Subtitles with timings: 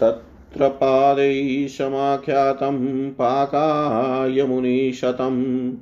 [0.00, 5.72] तत्र पादैः समाख्यातं पाकायमुनिशतम्।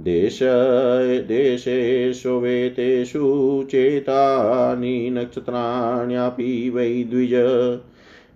[0.00, 0.38] देश,
[1.28, 7.32] देशेषु वेतेषु चेतानि नक्षत्राण्यपि वै द्विज।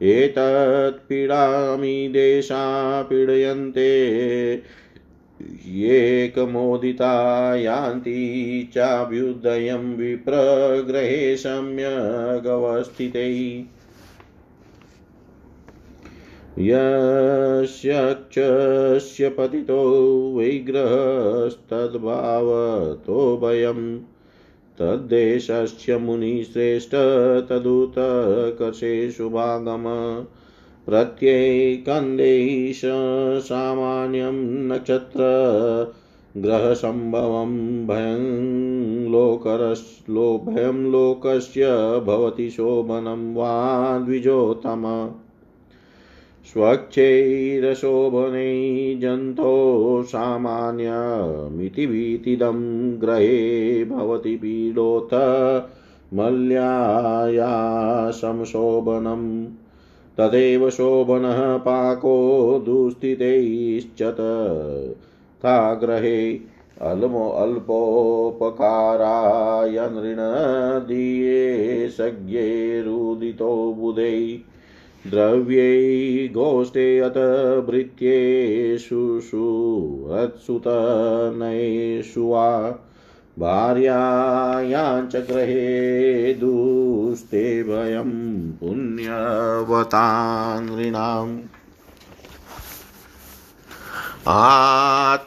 [0.03, 4.63] एतत्पीडामि देशा पीडयन्ते।
[5.69, 13.65] येकमोदिता यान्ति चाभ्युदयं विप्रग्रहे सम्यगवस्थितै।
[16.59, 23.99] यस्यक्षस्य पतितो वैग्रहस्तद्भावतो भयम्।
[24.79, 26.91] तद्देशस्य मुनिश्रेष्ठ
[27.49, 29.85] तदुतकर्षेषु भागम।
[30.87, 32.83] प्रत्येकन्देश
[33.45, 35.23] सामान्यं नक्षत्र
[36.37, 40.11] ग्रहसम्भवं भयं लोकरस्
[40.47, 45.11] भयं लोकस्य भवति शोभनं वा द्विजोत्तम।
[46.53, 48.45] स्वच्छैरशोभने
[48.95, 51.87] जन्तो सामान्यमिति
[53.01, 55.15] ग्रहे भवति पीडोऽथ
[56.15, 59.47] मल्याया संशोभनम्
[60.19, 62.17] तदेव शोभनः पाको
[62.67, 64.17] दुस्थितैश्चत।
[65.45, 66.39] था ग्रहे
[66.81, 74.39] अल्मो अल्पोपकाराय नृणदीये सज्ञैरुदितो बुधै
[75.11, 77.19] द्रव्यै गोष्ठे अत
[77.67, 80.55] भृत्येषु सुहत्सुतनयेषु
[82.31, 82.49] वा
[83.41, 85.67] भार्यायाञ्च गृहे
[86.41, 88.11] दुस्ते भयं
[88.61, 89.77] पुण्यवतानृणाम्
[94.29, 95.27] आत्मन्यथालल्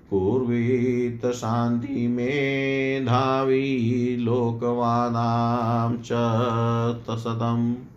[0.10, 6.10] कुर्वीत शान्तिमेधावी लोकवादां च
[7.10, 7.89] तसदम्।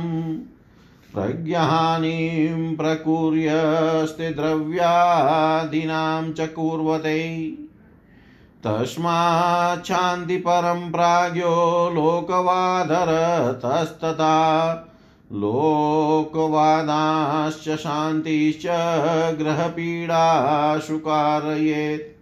[1.14, 7.52] प्रज्ञानीं प्रकुर्यस्ते द्रव्यादीनां च कुर्वते।
[8.64, 14.36] तस्माच्छान्तिपरं प्राज्ञो लोकवादरतस्तथा
[15.32, 18.66] लोकवादाश्च शान्तिश्च
[19.38, 22.17] ग्रहपीडाशु कारयेत्।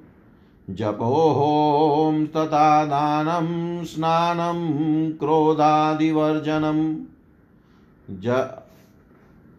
[0.76, 7.06] जपोहों तथा दानं स्नानं क्रोधादिवर्जनं।
[8.12, 8.48] ज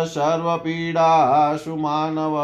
[0.08, 2.36] सर्वपीडासु मानव।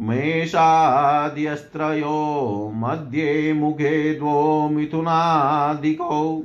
[0.00, 6.42] मेषाद्यस्त्रयो मध्ये मुखे द्वो मिथुनादिकौ।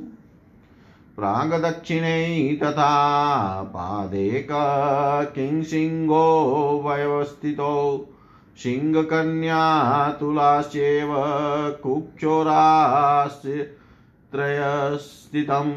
[1.16, 4.48] प्रागदक्षिणे तथा पादेक
[5.34, 8.06] किंसिंहो व्यवस्थितौ।
[8.56, 11.14] सिंहकन्या तुलाश्चैव
[11.82, 13.66] कुक्षोराश्च
[14.32, 15.72] त्रयस्थितम्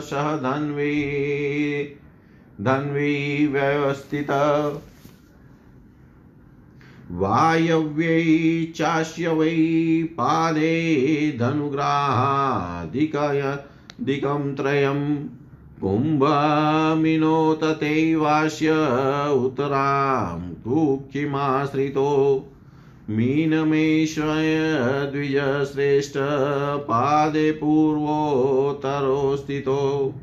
[0.00, 1.84] सह धन्वी
[2.60, 4.30] धन्वी व्यवस्थित।
[7.12, 13.58] वायव्यै चास्य वै पादे धनुग्राहादिकय
[14.00, 14.54] दिकं
[15.82, 18.72] त्रयम् कुम्भमिनोततैवास्य
[19.32, 22.46] उत्तरां कुक्षिमाश्रितो
[23.10, 26.12] मीनमेश्वय द्विजश्रेष्ठ
[26.78, 30.14] पादे पूर्वोत्तरो स्थितो।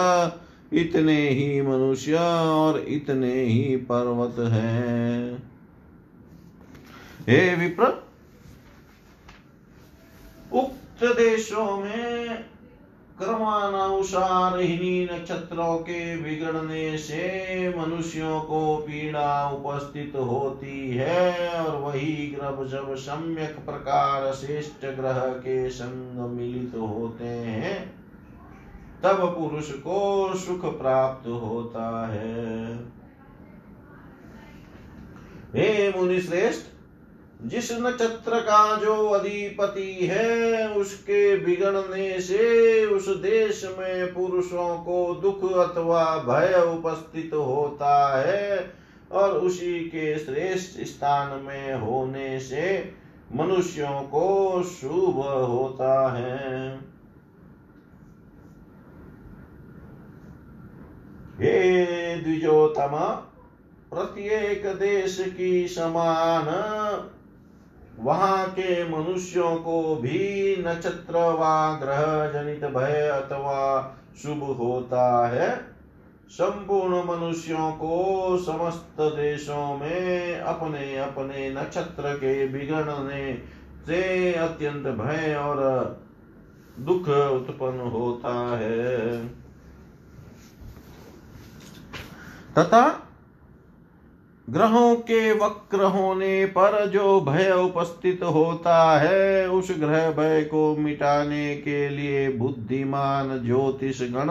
[0.74, 5.44] इतने ही मनुष्य और इतने ही पर्वत हैं।
[7.28, 7.84] हे विप्र,
[10.54, 12.51] उक्त देशों में
[13.22, 17.26] क्रमानुसार इन्हीं नक्षत्रों के बिगड़ने से
[17.78, 25.70] मनुष्यों को पीड़ा उपस्थित होती है और वही ग्रह जब सम्यक प्रकार श्रेष्ठ ग्रह के
[25.70, 27.94] संग मिलित होते हैं,
[29.04, 32.76] तब पुरुष को सुख प्राप्त होता है।
[35.56, 36.71] हे मुनि श्रेष्ठ
[37.44, 45.44] जिस नक्षत्र का जो अधिपति है, उसके बिगड़ने से उस देश में पुरुषों को दुख
[45.54, 48.74] अथवा भय उपस्थित होता है
[49.12, 52.94] और उसी के श्रेष्ठ स्थान में होने से
[53.36, 55.18] मनुष्यों को शुभ
[55.50, 56.76] होता है।
[61.40, 62.98] हे द्विजोतम
[63.90, 66.46] प्रत्येक देश की समान
[68.02, 71.50] वहाँ के मनुष्यों को भी नक्षत्र व
[71.82, 73.60] ग्रह जनित भय अथवा
[74.24, 75.50] शुभ होता है।
[76.30, 83.34] संपूर्ण मनुष्यों को समस्त देशों में अपने अपने नक्षत्र के बिगड़ने
[83.86, 85.60] से अत्यंत भय और
[86.80, 89.28] दुख उत्पन्न होता है।
[92.54, 92.84] तथा
[94.52, 101.56] ग्रहों के वक्र होने पर जो भय उपस्थित होता है, उस ग्रह भय को मिटाने
[101.56, 104.30] के लिए बुद्धिमान ज्योतिष गण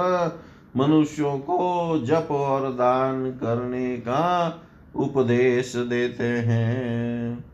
[0.77, 4.62] मनुष्यों को जप और दान करने का
[4.97, 7.45] उपदेश देते हैं।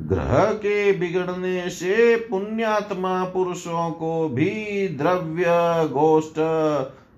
[0.00, 5.44] ग्रह के बिगड़ने से पुण्यात्मा पुरुषों को भी द्रव्य,
[5.88, 6.38] गोष्ठ,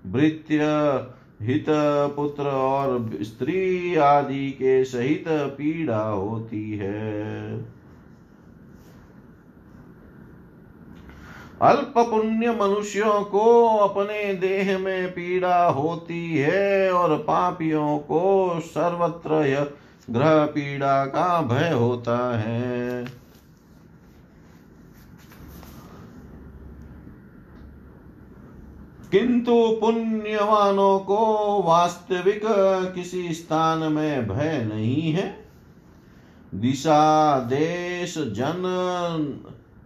[0.07, 0.57] भृत्य
[1.45, 1.65] हित
[2.15, 7.75] पुत्र और स्त्री आदि के सहित पीड़ा होती है।
[11.61, 19.73] अल्प पुण्य मनुष्यों को अपने देह में पीड़ा होती है और पापियों को सर्वत्र
[20.09, 23.24] ग्रह पीड़ा का भय होता है।
[29.15, 31.17] किंतु पुण्यवानों को
[31.65, 32.41] वास्तविक
[32.95, 35.45] किसी स्थान में भय नहीं है।
[36.55, 38.63] दिशा, देश, जन,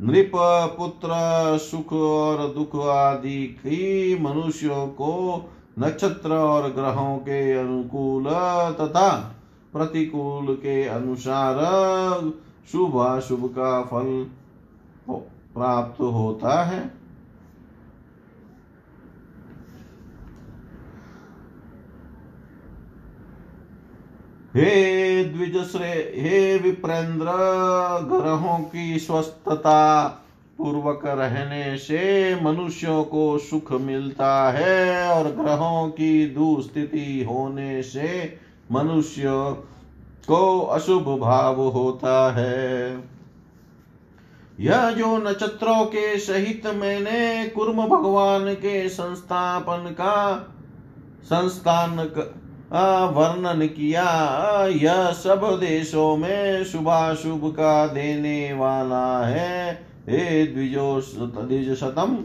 [0.01, 0.31] नृप,
[0.77, 1.09] पुत्र,
[1.57, 8.23] सुख और दुख आदि की मनुष्यों को नक्षत्र और ग्रहों के अनुकूल
[8.71, 9.35] तथा
[9.73, 11.57] प्रतिकूल के अनुसार
[12.71, 14.27] शुभ अशुभ का फल
[15.09, 16.98] प्राप्त होता है।
[24.55, 27.25] हे द्विज श्रेय हे विप्रेंद्र,
[28.03, 30.07] ग्रहों की स्वस्थता
[30.57, 38.39] पूर्वक रहने से मनुष्यों को सुख मिलता है और ग्रहों की दुस्थिति होने से
[38.71, 39.23] मनुष्य
[40.27, 42.91] को अशुभ भाव होता है।
[44.59, 50.35] यह जो नक्षत्रों के सहित मैंने कुर्म भगवान के संस्थापन का
[51.23, 52.03] संस्थान
[52.71, 54.03] वर्णन किया।
[54.67, 59.73] यह सब देशों में शुभाशुभ का देने वाला है।
[60.09, 61.01] हे द्विजो
[61.75, 62.17] शतम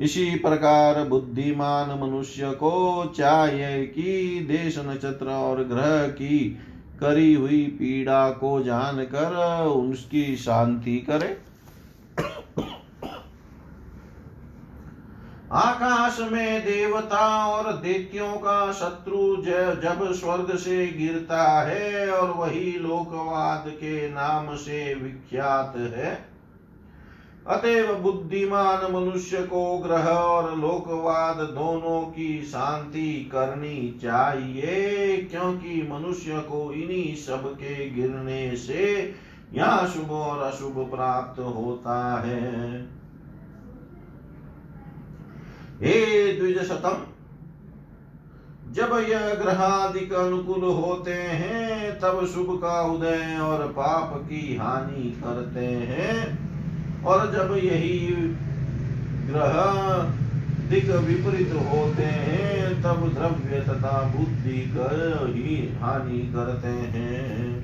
[0.00, 6.58] इसी प्रकार बुद्धिमान मनुष्य को चाहिए कि देश नक्षत्र और ग्रह की
[7.00, 9.36] करी हुई पीड़ा को जानकर
[9.66, 11.41] उसकी शांति करे।
[15.52, 19.36] आकाश में देवता और दैत्यों का शत्रु
[19.76, 26.14] जब स्वर्ग से गिरता है और वही लोकवाद के नाम से विख्यात है।
[27.48, 36.72] अतएव बुद्धिमान मनुष्य को ग्रह और लोकवाद दोनों की शांति करनी चाहिए, क्योंकि मनुष्य को
[36.72, 39.14] इन्हीं सब के गिरने से
[39.54, 43.01] यहाँ शुभ और अशुभ प्राप्त होता है।
[45.82, 47.06] हे द्विज शतम
[48.72, 55.64] जब यह ग्रहादिक अनुकूल होते हैं, तब शुभ का उदय और पाप की हानि करते
[55.66, 56.42] हैं।
[57.04, 57.98] और जब यही
[59.30, 59.52] ग्रह
[60.68, 67.61] दिक विपरीत होते हैं, तब द्रव्य तथा बुद्धि कर ही हानि करते हैं।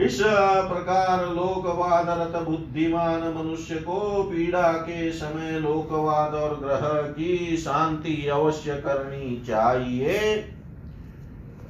[0.00, 8.70] इस प्रकार लोकवादरत बुद्धिमान मनुष्य को पीड़ा के समय लोकवाद और ग्रह की शांति अवश्य
[8.70, 10.44] करनी चाहिए।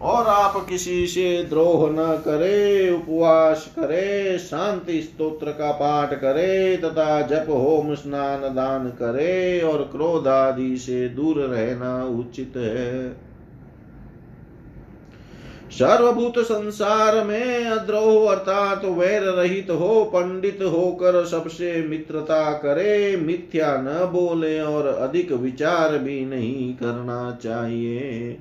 [0.02, 7.20] और आप किसी से द्रोह न करे, उपवास करे, शांति स्तोत्र का पाठ करे, तथा
[7.20, 13.29] जप, होम, स्नान, दान करे और क्रोध आदि से दूर रहना उचित है।
[15.73, 24.11] सर्वभूत संसार में अद्रोह अर्थात वैर रहित हो, पंडित होकर सबसे मित्रता करे, मिथ्या न
[24.12, 28.39] बोले और अधिक विचार भी नहीं करना चाहिए।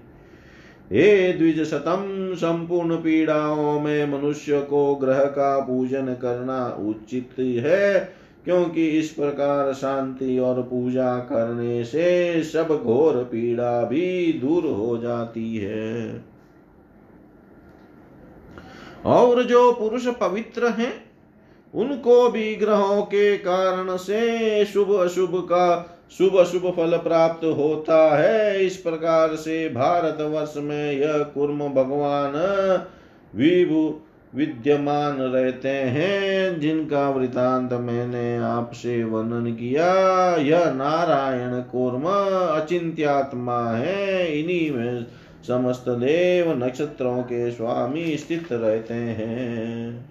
[0.92, 8.00] हे द्विज शतम संपूर्ण पीड़ाओं में मनुष्य को ग्रह का पूजन करना उचित है,
[8.46, 15.56] क्योंकि इस प्रकार शांति और पूजा करने से सब घोर पीड़ा भी दूर हो जाती
[15.58, 16.38] है।
[19.06, 21.10] और जो पुरुष पवित्र हैं,
[21.75, 28.65] उनको भी ग्रहों के कारण से शुभ अशुभ का शुभ अशुभ फल प्राप्त होता है।
[28.65, 32.34] इस प्रकार से भारत वर्ष में यह कुर्म भगवान
[33.36, 34.01] विभु
[34.36, 39.88] विद्यमान रहते हैं, जिनका वृतांत मैंने आपसे वर्णन किया।
[40.36, 42.03] यह नारायण कूर्म
[42.62, 45.06] अचिंत्यात्मा है। इन्हीं में
[45.50, 50.06] समस्त देव नक्षत्रों के स्वामी स्थित रहते हैं।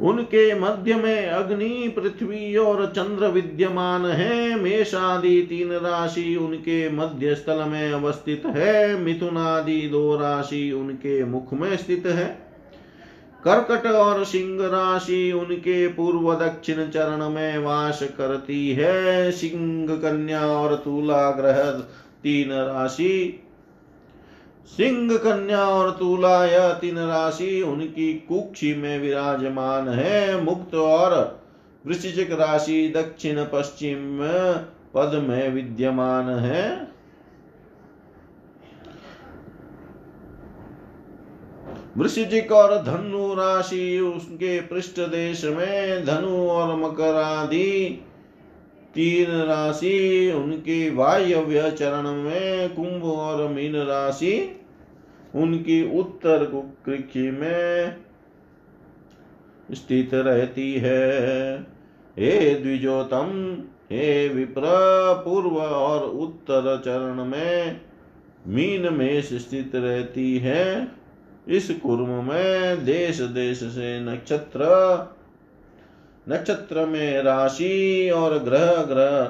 [0.00, 7.64] उनके मध्य में अग्नि, पृथ्वी और चंद्र विद्यमान है। मेषादि तीन राशि उनके मध्य स्थल
[7.68, 12.48] में अवस्थित है। मिथुनादि दो राशि उनके मुख में स्थित है।
[13.44, 20.74] कर्कट और सिंह राशि उनके पूर्व दक्षिण चरण में वास करती है। सिंह, कन्या और
[20.74, 21.70] तुला ग्रह
[22.22, 23.44] तीन राशि
[24.76, 31.40] सिंह कन्या और तुला यह तीन राशि, उनकी कुक्षी में विराजमान है। मुक्त और
[31.86, 34.18] वृश्चिक राशि दक्षिण पश्चिम
[34.94, 36.88] पद में विद्यमान है।
[41.96, 48.04] वृश्चिक और धनु राशि उसके पृष्ठ देश में धनु और मकर आदि
[48.94, 54.60] तीन राशि उनकी वायव्य चरण में कुंभ और मीन राशि
[55.34, 57.96] उनकी उत्तर कुकृखी में
[59.72, 61.60] स्थित रहती है।
[62.18, 63.58] हे द्विजोतम
[63.90, 64.62] हे विप्र,
[65.24, 67.80] पूर्व और उत्तर चरण में
[68.46, 70.88] मीन में स्थित रहती है।
[71.48, 74.66] इस कुर्म में देश देश से नक्षत्र
[76.28, 79.20] नक्षत्र में राशि और ग्रह ग्रह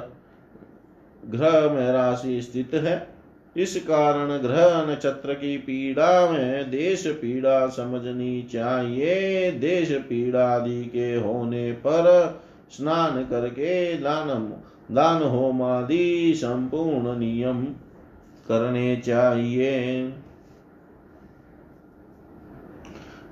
[1.23, 3.09] ग्रह में राशि स्थित है।
[3.57, 11.15] इस कारण ग्रह नक्षत्र की पीड़ा में देश पीड़ा समझनी चाहिए। देश पीड़ा आदि के
[11.15, 14.29] होने पर स्नान करके दान
[14.93, 17.65] दान होम आदि संपूर्ण नियम
[18.49, 20.03] करने चाहिए।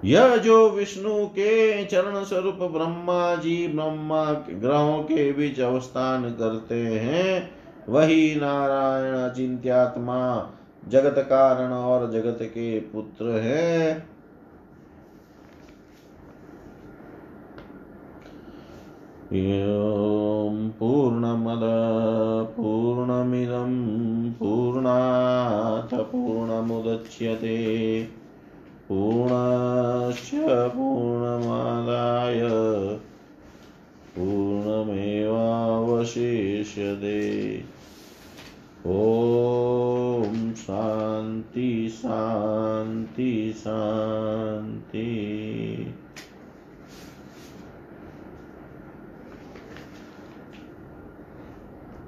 [0.04, 7.50] यह जो विष्णु के चरण स्वरूप ब्रह्मा जी ब्रह्मा ग्रहों के बीच अवस्थान करते हैं,
[7.88, 10.50] वही नारायण चिंत्यात्मा
[10.88, 14.06] जगत कारण और जगत के पुत्र है।
[20.70, 21.60] पूर्णमद,
[22.56, 28.08] पूर्णमिदं पूर्णाथ पूर्णमुदच्यते।
[28.88, 29.25] पूर्णस्य